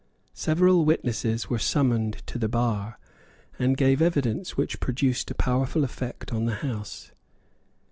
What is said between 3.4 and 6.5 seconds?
and gave evidence which produced a powerful effect on